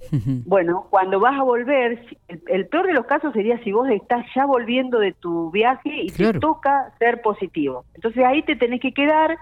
Bueno, 0.47 0.87
cuando 0.91 1.21
vas 1.21 1.39
a 1.39 1.43
volver, 1.43 2.05
el, 2.47 2.67
peor 2.67 2.87
de 2.87 2.93
los 2.93 3.07
casos 3.07 3.33
sería 3.33 3.63
si 3.65 3.73
vos 3.73 3.89
estás 3.89 4.25
ya 4.35 4.47
volviendo 4.47 4.99
de 4.99 5.13
tu 5.13 5.51
viaje 5.51 6.03
y 6.03 6.11
te 6.11 6.35
toca 6.35 6.93
ser 6.99 7.23
positivo. 7.23 7.85
Entonces 7.95 8.25
ahí 8.25 8.43
te 8.43 8.57
tenés 8.57 8.81
que 8.81 8.93
quedar 8.93 9.37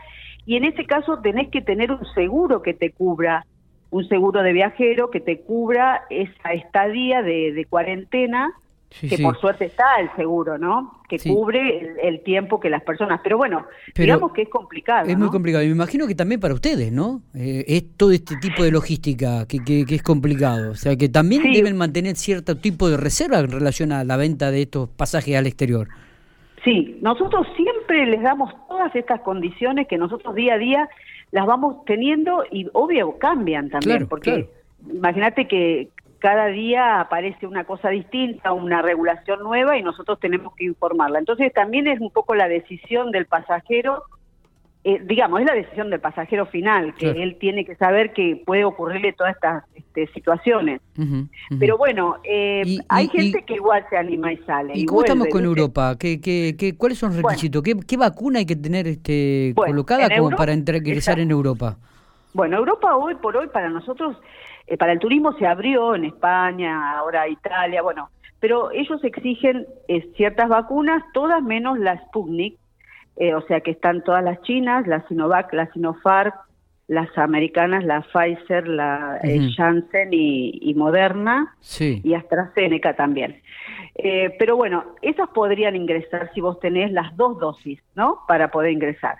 y 0.47 0.57
en 0.57 0.65
ese 0.65 0.85
caso 0.87 1.19
tenés 1.21 1.49
que 1.51 1.63
tener 1.63 1.93
un 1.93 2.05
seguro 2.15 2.63
que 2.63 2.75
te 2.75 2.91
cubra, 2.91 3.45
un 3.91 4.07
seguro 4.09 4.43
de 4.43 4.53
viajero 4.53 5.11
que 5.11 5.21
te 5.21 5.41
cubra 5.41 6.03
esa 6.11 6.53
estadía 6.53 7.23
de, 7.23 7.53
de 7.53 7.65
cuarentena 7.65 8.53
que 9.01 9.19
por 9.19 9.39
suerte 9.41 9.67
está 9.67 10.01
el 10.01 10.11
seguro, 10.17 10.59
¿no? 10.59 11.01
Que 11.09 11.19
cubre 11.19 11.95
el, 12.03 12.23
tiempo 12.23 12.61
que 12.61 12.71
las 12.71 12.83
personas. 12.83 13.21
Pero 13.23 13.37
bueno, 13.37 13.67
digamos 13.95 14.33
que 14.33 14.43
es 14.43 14.49
complicado. 14.49 15.09
Es 15.09 15.19
muy 15.19 15.29
complicado. 15.29 15.65
Y 15.65 15.69
me 15.69 15.75
imagino 15.75 16.07
que 16.07 16.15
también 16.15 16.41
para 16.41 16.55
ustedes, 16.55 16.93
¿no? 16.93 17.23
Eh, 17.35 17.65
es 17.67 17.97
todo 17.97 18.13
este 18.13 18.37
tipo 18.37 18.63
de 18.63 18.71
logística 18.71 19.47
que, 19.47 19.59
que, 19.65 19.95
es 19.95 20.03
complicado. 20.03 20.73
O 20.73 20.75
sea, 20.75 20.97
que 20.97 21.09
también 21.09 21.43
deben 21.53 21.77
mantener 21.77 22.17
cierto 22.17 22.57
tipo 22.57 22.89
de 22.89 22.97
reserva 22.97 23.39
en 23.41 23.51
relación 23.51 23.93
a 23.93 24.05
la 24.05 24.17
venta 24.17 24.51
de 24.51 24.63
estos 24.63 24.89
pasajes 24.89 25.37
al 25.37 25.47
exterior. 25.47 25.89
Sí, 26.65 26.99
nosotros 27.01 27.47
siempre 27.57 28.07
les 28.07 28.23
damos 28.23 28.53
todas 28.69 28.95
estas 28.95 29.21
condiciones 29.21 29.89
que 29.89 29.99
nosotros 29.99 30.35
día 30.35 30.55
a 30.55 30.59
día 30.59 30.89
las 31.33 31.47
vamos 31.47 31.85
teniendo 31.87 32.45
y 32.51 32.69
obvio 32.73 33.19
cambian 33.19 33.69
también, 33.71 34.07
porque 34.07 34.49
imagínate 34.93 35.49
que 35.49 35.89
cada 36.23 36.47
día 36.47 37.01
aparece 37.01 37.49
una 37.49 37.65
cosa 37.65 37.89
distinta, 37.89 38.53
una 38.53 38.81
regulación 38.81 39.41
nueva 39.43 39.77
y 39.77 39.83
nosotros 39.83 40.21
tenemos 40.21 40.55
que 40.55 40.67
informarla. 40.67 41.19
Entonces 41.19 41.53
también 41.53 41.89
es 41.89 42.01
un 42.01 42.13
poco 42.13 42.37
la 42.37 42.47
decisión 42.47 43.11
del 43.11 43.27
pasajero, 43.27 44.05
eh, 44.85 45.03
digamos, 45.05 45.41
es 45.41 45.47
la 45.47 45.55
decisión 45.55 45.91
del 45.91 45.99
pasajero 45.99 46.47
final, 46.47 46.95
que 46.95 47.11
él 47.11 47.39
tiene 47.41 47.65
que 47.65 47.75
saber 47.75 48.13
que 48.13 48.41
puede 48.47 48.65
ocurrirle 48.65 49.13
todas 49.15 49.35
estas 49.35 49.65
este, 49.75 50.07
situaciones. 50.13 50.81
Pero 51.59 51.77
bueno, 51.77 52.19
eh, 52.23 52.79
hay 52.89 53.09
gente 53.09 53.43
que 53.43 53.55
igual 53.55 53.85
se 53.91 53.97
anima 53.97 54.33
y 54.33 54.37
sale. 54.39 54.75
¿Y, 54.77 54.87
cómo 54.87 55.03
estamos 55.03 55.27
con 55.27 55.45
Europa? 55.45 55.97
¿Qué, 55.99 56.21
qué, 56.21 56.55
qué, 56.57 56.77
cuáles 56.77 56.99
son 56.99 57.17
los 57.17 57.23
requisitos? 57.25 57.65
¿Qué, 57.65 57.97
vacuna 57.97 58.39
hay 58.39 58.47
que 58.47 58.55
tener 58.55 58.87
este, 58.87 59.55
colocada 59.57 60.09
como 60.17 60.31
para 60.37 60.53
ingresar 60.55 61.19
en 61.19 61.33
Europa? 61.33 61.79
Bueno, 62.33 62.59
Europa 62.59 62.97
hoy 62.97 63.17
por 63.17 63.37
hoy 63.37 63.49
para 63.49 63.69
nosotros 63.69 64.17
eh, 64.67 64.77
para 64.77 64.93
el 64.93 64.99
turismo 64.99 65.33
se 65.35 65.47
abrió 65.47 65.95
en 65.95 66.05
España, 66.05 66.99
ahora 66.99 67.29
Italia, 67.29 67.83
bueno, 67.83 68.11
pero 68.41 68.71
ellos 68.73 69.03
exigen 69.05 69.67
eh, 69.89 70.09
ciertas 70.17 70.49
vacunas, 70.49 71.03
todas 71.13 71.43
menos 71.43 71.79
la 71.79 71.99
Sputnik, 72.07 72.59
eh, 73.17 73.35
o 73.35 73.43
sea 73.43 73.61
que 73.61 73.73
están 73.73 74.03
todas 74.05 74.25
las 74.25 74.41
chinas, 74.43 74.87
la 74.87 75.07
Sinovac, 75.09 75.53
la 75.53 75.71
Sinopharm, 75.73 76.33
las 76.89 77.17
americanas, 77.17 77.85
la 77.85 78.03
Pfizer, 78.03 78.69
la 78.69 79.21
Janssen 79.57 80.09
y, 80.13 80.75
Moderna 80.75 81.55
y 81.79 82.15
AstraZeneca 82.15 82.95
también. 82.97 83.41
pero 84.39 84.57
bueno, 84.57 84.85
esas 85.01 85.29
podrían 85.31 85.77
ingresar 85.77 86.31
si 86.35 86.41
vos 86.41 86.59
tenés 86.61 86.93
las 86.93 87.17
dos 87.17 87.39
dosis, 87.39 87.81
¿no? 87.95 88.19
Para 88.27 88.51
poder 88.51 88.73
ingresar. 88.73 89.19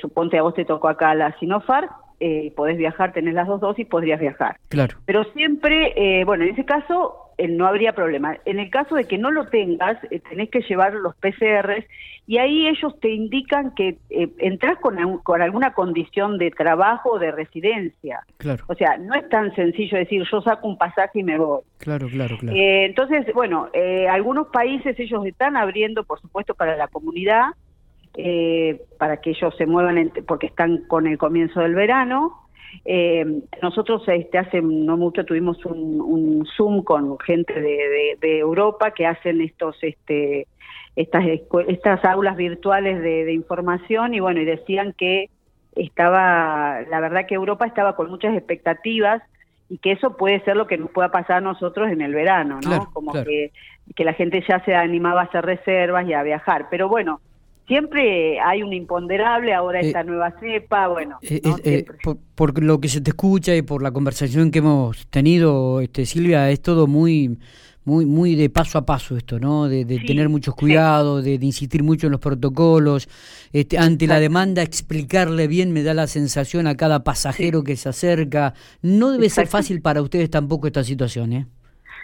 suponte 0.00 0.38
a 0.38 0.42
vos 0.42 0.54
te 0.54 0.64
tocó 0.64 0.88
acá 0.88 1.14
la 1.14 1.36
Sinopharm, 1.38 1.90
eh, 2.20 2.52
podés 2.54 2.76
viajar, 2.76 3.12
tenés 3.12 3.34
las 3.34 3.48
dos 3.48 3.60
dosis, 3.60 3.86
podrías 3.86 4.20
viajar. 4.20 4.56
Claro. 4.68 4.98
Pero 5.06 5.24
siempre, 5.32 5.94
eh, 5.96 6.24
bueno, 6.24 6.44
en 6.44 6.50
ese 6.50 6.64
caso 6.66 7.32
eh, 7.38 7.48
no 7.48 7.66
habría 7.66 7.94
problema. 7.94 8.36
En 8.44 8.58
el 8.58 8.70
caso 8.70 8.94
de 8.94 9.04
que 9.04 9.16
no 9.16 9.30
lo 9.30 9.46
tengas, 9.46 9.96
eh, 10.10 10.20
tenés 10.28 10.50
que 10.50 10.60
llevar 10.60 10.92
los 10.92 11.16
PCRs 11.16 11.86
y 12.26 12.38
ahí 12.38 12.68
ellos 12.68 12.94
te 13.00 13.08
indican 13.10 13.74
que 13.74 13.96
entras 14.38 14.78
con, 14.78 15.18
con 15.18 15.42
alguna 15.42 15.72
condición 15.72 16.38
de 16.38 16.50
trabajo 16.52 17.12
o 17.12 17.18
de 17.18 17.32
residencia. 17.32 18.20
Claro. 18.36 18.64
O 18.68 18.74
sea, 18.74 18.98
no 18.98 19.14
es 19.14 19.28
tan 19.30 19.52
sencillo 19.56 19.98
decir 19.98 20.22
yo 20.30 20.40
saco 20.42 20.68
un 20.68 20.78
pasaje 20.78 21.20
y 21.20 21.24
me 21.24 21.38
voy. 21.38 21.62
Claro, 21.78 22.06
claro, 22.08 22.36
claro. 22.38 22.56
entonces, 22.56 23.26
bueno, 23.34 23.68
algunos 24.08 24.46
países 24.48 24.96
ellos 25.00 25.26
están 25.26 25.56
abriendo, 25.56 26.04
por 26.04 26.20
supuesto, 26.20 26.54
para 26.54 26.76
la 26.76 26.86
comunidad 26.86 27.46
eh, 28.16 28.82
para 28.98 29.18
que 29.18 29.30
ellos 29.30 29.54
se 29.56 29.66
muevan 29.66 30.12
porque 30.26 30.46
están 30.46 30.84
con 30.88 31.06
el 31.06 31.18
comienzo 31.18 31.60
del 31.60 31.74
verano. 31.74 32.36
Eh, 32.84 33.24
nosotros 33.62 34.02
este, 34.08 34.38
hace 34.38 34.62
no 34.62 34.96
mucho 34.96 35.24
tuvimos 35.24 35.64
un, 35.64 36.46
Zoom 36.56 36.82
con 36.82 37.18
gente 37.18 37.52
de, 37.60 38.38
Europa 38.38 38.92
que 38.92 39.06
hacen 39.06 39.40
estos 39.40 39.76
este, 39.82 40.46
estas, 40.96 41.24
estas 41.68 42.04
aulas 42.04 42.36
virtuales 42.36 43.00
de, 43.02 43.32
información 43.32 44.14
y 44.14 44.20
bueno, 44.20 44.40
y 44.40 44.44
decían 44.44 44.94
que 44.96 45.30
estaba, 45.76 46.80
la 46.90 47.00
verdad 47.00 47.26
que 47.26 47.34
Europa 47.34 47.66
estaba 47.66 47.96
con 47.96 48.10
muchas 48.10 48.36
expectativas 48.36 49.22
y 49.68 49.78
que 49.78 49.92
eso 49.92 50.16
puede 50.16 50.40
ser 50.40 50.56
lo 50.56 50.66
que 50.66 50.78
nos 50.78 50.90
pueda 50.90 51.10
pasar 51.10 51.38
a 51.38 51.40
nosotros 51.40 51.90
en 51.90 52.00
el 52.00 52.12
verano, 52.12 52.58
¿no? 52.64 52.90
Como 52.92 53.12
que, 53.12 53.52
que 53.94 54.04
la 54.04 54.14
gente 54.14 54.44
ya 54.48 54.64
se 54.64 54.74
animaba 54.74 55.20
a 55.20 55.24
hacer 55.24 55.44
reservas 55.44 56.08
y 56.08 56.12
a 56.12 56.24
viajar. 56.24 56.66
Pero 56.70 56.88
bueno, 56.88 57.20
siempre 57.70 58.40
hay 58.40 58.64
un 58.64 58.72
imponderable, 58.72 59.54
ahora 59.54 59.80
eh, 59.80 59.86
esta 59.86 60.02
nueva 60.02 60.34
cepa, 60.40 60.88
bueno. 60.88 61.18
Eh, 61.22 61.40
eh, 61.62 61.84
por, 62.34 62.60
lo 62.60 62.80
que 62.80 62.88
se 62.88 63.00
te 63.00 63.10
escucha 63.10 63.54
y 63.54 63.62
por 63.62 63.80
la 63.80 63.92
conversación 63.92 64.50
que 64.50 64.58
hemos 64.58 65.06
tenido, 65.06 65.80
este, 65.80 66.04
Silvia, 66.04 66.50
es 66.50 66.60
todo 66.60 66.88
muy 66.88 67.38
muy 67.82 68.04
muy 68.04 68.34
de 68.34 68.50
paso 68.50 68.76
a 68.76 68.84
paso 68.84 69.16
esto, 69.16 69.38
¿no? 69.38 69.68
De, 69.68 69.84
tener 69.84 70.28
muchos 70.28 70.54
cuidados, 70.54 71.24
de, 71.24 71.34
insistir 71.34 71.82
mucho 71.84 72.08
en 72.08 72.12
los 72.12 72.20
protocolos, 72.20 73.08
este, 73.52 73.78
ante 73.78 74.08
la 74.08 74.18
demanda 74.18 74.62
explicarle 74.62 75.46
bien, 75.46 75.72
me 75.72 75.84
da 75.84 75.94
la 75.94 76.08
sensación 76.08 76.66
a 76.66 76.74
cada 76.76 77.04
pasajero 77.04 77.62
que 77.62 77.76
se 77.76 77.88
acerca. 77.88 78.52
No 78.82 79.12
debe 79.12 79.30
ser 79.30 79.46
fácil 79.46 79.80
para 79.80 80.02
ustedes 80.02 80.28
tampoco 80.28 80.66
esta 80.66 80.82
situación, 80.82 81.32
¿eh? 81.32 81.46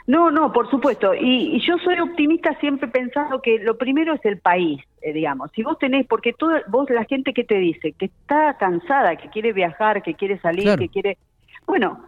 No, 0.07 0.31
no, 0.31 0.53
por 0.53 0.71
supuesto. 0.71 1.15
Y, 1.15 1.61
yo 1.67 1.79
soy 1.79 1.99
optimista 1.99 2.57
siempre 2.61 2.89
pensando 2.89 3.43
que 3.43 3.59
lo 3.59 3.77
primero 3.77 4.15
es 4.15 4.25
el 4.25 4.39
país, 4.39 4.81
eh, 5.03 5.13
digamos. 5.13 5.51
Si 5.53 5.63
vos 5.63 5.79
tenés, 5.79 6.07
porque 6.07 6.33
toda, 6.33 6.63
vos, 6.69 6.89
la 6.91 7.05
gente 7.05 7.33
que 7.33 7.45
te 7.45 7.57
dice 7.57 7.93
que 7.93 8.07
está 8.07 8.57
cansada, 8.57 9.17
que 9.17 9.29
quiere 9.31 9.53
viajar, 9.53 10.03
que 10.03 10.15
quiere 10.15 10.39
salir, 10.39 10.77
que 10.79 10.89
quiere... 10.89 11.19
Bueno, 11.67 12.05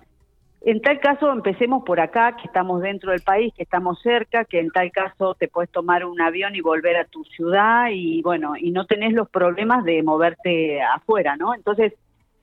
en 0.61 0.81
tal 0.81 1.01
caso 1.01 1.33
empecemos 1.33 1.83
por 1.85 1.99
acá, 1.99 2.37
que 2.37 2.47
estamos 2.47 2.83
dentro 2.83 3.11
del 3.11 3.23
país, 3.23 3.53
que 3.55 3.65
estamos 3.65 4.01
cerca, 4.01 4.45
que 4.45 4.61
en 4.61 4.71
tal 4.71 4.93
caso 4.93 5.35
te 5.35 5.49
puedes 5.49 5.71
tomar 5.71 6.05
un 6.05 6.21
avión 6.21 6.55
y 6.55 6.61
volver 6.61 6.97
a 6.97 7.05
tu 7.05 7.25
ciudad 7.25 7.89
y 7.91 8.23
bueno, 8.23 8.55
y 8.57 8.71
no 8.71 8.85
tenés 8.87 9.13
los 9.13 9.29
problemas 9.29 9.85
de 9.85 10.03
moverte 10.03 10.81
afuera, 10.83 11.37
¿no? 11.37 11.55
Entonces, 11.55 11.95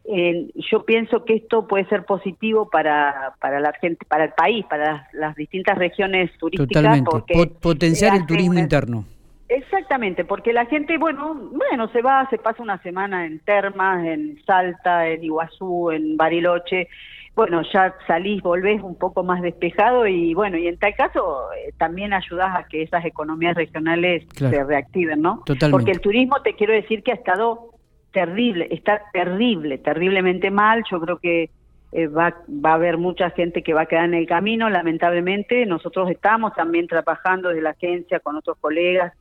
yo 0.07 0.85
pienso 0.85 1.25
que 1.25 1.35
esto 1.35 1.67
puede 1.67 1.85
ser 1.85 2.05
positivo 2.05 2.69
para, 2.69 3.33
para 3.39 3.59
la 3.59 3.73
gente, 3.73 4.05
para 4.07 4.25
el 4.25 4.33
país, 4.33 4.65
para 4.69 5.07
las, 5.13 5.35
distintas 5.35 5.77
regiones 5.77 6.31
turísticas. 6.37 7.01
Porque 7.03 7.33
potenciar 7.59 8.15
el 8.15 8.25
turismo 8.25 8.59
interno. 8.59 9.05
Exactamente, 9.47 10.25
porque 10.25 10.53
la 10.53 10.65
gente, 10.65 10.97
bueno, 10.97 11.35
bueno, 11.35 11.87
se 11.89 12.01
va, 12.01 12.27
se 12.29 12.37
pasa 12.39 12.63
una 12.63 12.81
semana 12.81 13.27
en 13.27 13.39
Termas, 13.39 14.03
en 14.05 14.39
Salta, 14.43 15.07
en 15.07 15.23
Iguazú, 15.23 15.91
en 15.91 16.17
Bariloche, 16.17 16.87
bueno, 17.35 17.61
ya 17.71 17.93
salís, 18.07 18.41
volvés 18.41 18.81
un 18.81 18.95
poco 18.95 19.23
más 19.23 19.41
despejado 19.41 20.07
y 20.07 20.33
bueno, 20.33 20.57
y 20.57 20.67
en 20.67 20.77
tal 20.77 20.95
caso 20.95 21.51
eh, 21.51 21.73
también 21.77 22.13
ayudás 22.13 22.57
a 22.57 22.63
que 22.67 22.81
esas 22.81 23.05
economías 23.05 23.55
regionales 23.55 24.25
se 24.33 24.63
reactiven, 24.63 25.21
¿no? 25.21 25.43
Totalmente. 25.45 25.71
Porque 25.71 25.91
el 25.91 25.99
turismo, 25.99 26.41
te 26.41 26.55
quiero 26.55 26.73
decir 26.73 27.03
que 27.03 27.11
ha 27.11 27.15
estado 27.15 27.74
terrible, 28.15 28.69
está 28.71 29.01
terrible, 29.11 29.77
terriblemente 29.77 30.49
mal. 30.49 30.83
Yo 30.89 31.01
creo 31.01 31.17
que 31.19 31.49
eh, 31.91 32.07
va, 32.07 32.33
va 32.47 32.71
a 32.71 32.75
haber 32.75 32.97
mucha 32.97 33.29
gente 33.31 33.61
que 33.61 33.73
va 33.73 33.81
a 33.81 33.85
quedar 33.87 34.05
en 34.05 34.13
el 34.13 34.25
camino, 34.25 34.69
lamentablemente. 34.69 35.65
Nosotros 35.65 36.09
estamos 36.09 36.53
también 36.55 36.87
trabajando 36.87 37.49
desde 37.49 37.61
la 37.61 37.71
agencia 37.71 38.21
con 38.21 38.37
otros 38.37 38.57
colegas, 38.61 39.11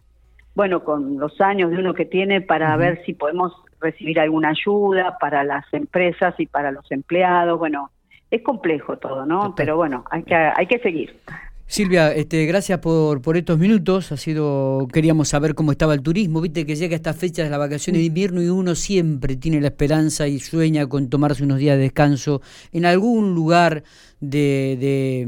bueno, 0.54 0.84
con 0.84 1.18
los 1.18 1.40
años 1.40 1.72
de 1.72 1.78
uno 1.78 1.92
que 1.92 2.04
tiene 2.04 2.40
para 2.40 2.76
ver 2.76 3.04
si 3.04 3.14
podemos 3.14 3.52
recibir 3.80 4.20
alguna 4.20 4.50
ayuda 4.50 5.18
para 5.18 5.42
las 5.42 5.64
empresas 5.74 6.38
y 6.38 6.46
para 6.46 6.70
los 6.70 6.88
empleados. 6.92 7.58
Bueno, 7.58 7.90
es 8.30 8.42
complejo 8.42 8.96
todo, 8.98 9.26
¿no? 9.26 9.56
Pero 9.56 9.76
bueno, 9.76 10.04
hay 10.08 10.22
que, 10.22 10.36
hay 10.36 10.66
que 10.68 10.78
seguir. 10.78 11.18
Silvia, 11.66 12.12
este, 12.12 12.44
gracias 12.44 12.78
por, 12.78 13.22
por 13.22 13.36
estos 13.36 13.58
minutos. 13.58 14.12
Ha 14.12 14.16
sido, 14.16 14.86
queríamos 14.92 15.28
saber 15.28 15.54
cómo 15.54 15.72
estaba 15.72 15.94
el 15.94 16.02
turismo. 16.02 16.40
Viste 16.40 16.66
que 16.66 16.76
llega 16.76 16.94
esta 16.94 17.14
fecha 17.14 17.42
de 17.42 17.50
las 17.50 17.58
vacaciones 17.58 18.00
de 18.00 18.06
invierno 18.06 18.42
y 18.42 18.48
uno 18.48 18.74
siempre 18.74 19.36
tiene 19.36 19.60
la 19.60 19.68
esperanza 19.68 20.28
y 20.28 20.40
sueña 20.40 20.86
con 20.86 21.08
tomarse 21.08 21.42
unos 21.42 21.58
días 21.58 21.76
de 21.76 21.84
descanso 21.84 22.42
en 22.70 22.84
algún 22.84 23.34
lugar 23.34 23.82
de, 24.20 25.26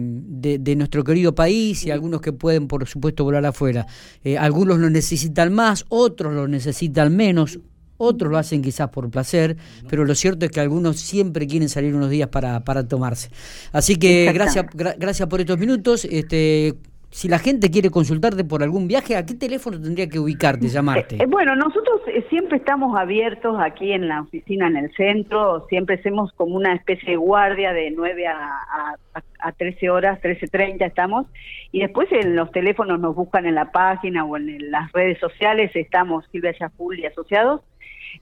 de, 0.60 0.76
nuestro 0.76 1.04
querido 1.04 1.34
país 1.34 1.84
y 1.84 1.90
algunos 1.90 2.20
que 2.20 2.32
pueden, 2.32 2.68
por 2.68 2.86
supuesto, 2.86 3.24
volar 3.24 3.44
afuera. 3.46 3.86
Eh, 4.22 4.36
algunos 4.36 4.78
lo 4.78 4.90
necesitan 4.90 5.52
más, 5.52 5.86
otros 5.88 6.34
lo 6.34 6.46
necesitan 6.48 7.16
menos 7.16 7.58
otros 7.98 8.30
lo 8.30 8.38
hacen 8.38 8.62
quizás 8.62 8.88
por 8.88 9.10
placer, 9.10 9.56
pero 9.88 10.04
lo 10.04 10.14
cierto 10.14 10.46
es 10.46 10.52
que 10.52 10.60
algunos 10.60 10.98
siempre 10.98 11.46
quieren 11.46 11.68
salir 11.68 11.94
unos 11.94 12.10
días 12.10 12.28
para, 12.28 12.60
para 12.64 12.86
tomarse. 12.86 13.30
Así 13.72 13.96
que 13.96 14.30
gracias, 14.32 14.66
gracias 14.74 15.28
por 15.28 15.40
estos 15.40 15.58
minutos. 15.58 16.04
Este, 16.04 16.74
si 17.16 17.28
la 17.28 17.38
gente 17.38 17.70
quiere 17.70 17.88
consultarte 17.88 18.44
por 18.44 18.62
algún 18.62 18.88
viaje, 18.88 19.16
¿a 19.16 19.24
qué 19.24 19.32
teléfono 19.32 19.80
tendría 19.80 20.06
que 20.06 20.18
ubicarte, 20.18 20.68
llamarte? 20.68 21.14
Eh, 21.16 21.18
eh, 21.22 21.26
bueno, 21.26 21.56
nosotros 21.56 22.02
eh, 22.08 22.22
siempre 22.28 22.58
estamos 22.58 22.94
abiertos 22.94 23.56
aquí 23.58 23.92
en 23.92 24.06
la 24.06 24.20
oficina, 24.20 24.66
en 24.66 24.76
el 24.76 24.94
centro, 24.94 25.66
siempre 25.68 25.94
hacemos 25.96 26.30
como 26.34 26.56
una 26.56 26.74
especie 26.74 27.12
de 27.12 27.16
guardia 27.16 27.72
de 27.72 27.90
9 27.90 28.26
a, 28.26 28.96
a, 29.40 29.52
13 29.52 29.88
horas, 29.88 30.20
13.30 30.20 30.84
estamos, 30.84 31.26
y 31.72 31.80
después 31.80 32.06
en 32.12 32.36
los 32.36 32.50
teléfonos 32.50 33.00
nos 33.00 33.14
buscan 33.14 33.46
en 33.46 33.54
la 33.54 33.72
página 33.72 34.24
o 34.26 34.36
en, 34.36 34.70
las 34.70 34.92
redes 34.92 35.18
sociales, 35.18 35.70
estamos 35.74 36.26
Silvia 36.32 36.54
Yaful 36.58 36.98
y 36.98 37.06
Asociados, 37.06 37.62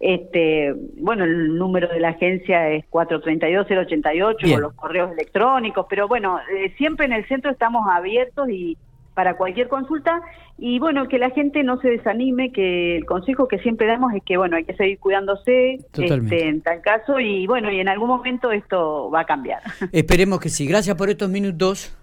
este, 0.00 0.74
bueno, 0.98 1.24
el 1.24 1.56
número 1.56 1.88
de 1.88 2.00
la 2.00 2.10
agencia 2.10 2.70
es 2.70 2.84
432-088 2.90 4.54
o 4.54 4.60
los 4.60 4.74
correos 4.74 5.12
electrónicos, 5.12 5.86
pero 5.88 6.08
bueno, 6.08 6.38
eh, 6.56 6.72
siempre 6.76 7.06
en 7.06 7.12
el 7.12 7.26
centro 7.26 7.50
estamos 7.50 7.86
abiertos 7.88 8.48
y, 8.48 8.76
para 9.14 9.36
cualquier 9.36 9.68
consulta 9.68 10.20
y 10.58 10.78
bueno, 10.78 11.08
que 11.08 11.18
la 11.18 11.30
gente 11.30 11.62
no 11.62 11.80
se 11.80 11.88
desanime, 11.88 12.52
que 12.52 12.96
el 12.96 13.06
consejo 13.06 13.48
que 13.48 13.58
siempre 13.58 13.86
damos 13.86 14.12
es 14.12 14.22
que 14.24 14.36
bueno, 14.36 14.56
hay 14.56 14.64
que 14.64 14.74
seguir 14.74 14.98
cuidándose 14.98 15.78
este, 15.96 16.48
en 16.48 16.60
tal 16.60 16.80
caso 16.82 17.18
y 17.20 17.46
bueno, 17.46 17.70
y 17.70 17.80
en 17.80 17.88
algún 17.88 18.08
momento 18.08 18.52
esto 18.52 19.10
va 19.10 19.20
a 19.20 19.24
cambiar. 19.24 19.62
Esperemos 19.92 20.40
que 20.40 20.48
sí. 20.48 20.66
Gracias 20.66 20.96
por 20.96 21.08
estos 21.10 21.30
minutos. 21.30 21.96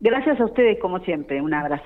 Gracias 0.00 0.40
a 0.40 0.44
ustedes 0.44 0.78
como 0.78 1.00
siempre. 1.00 1.40
Un 1.40 1.54
abrazo. 1.54 1.76